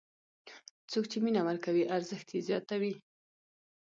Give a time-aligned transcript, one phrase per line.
[0.91, 2.93] څوک چې مینه ورکوي، ارزښت یې زیاتوي.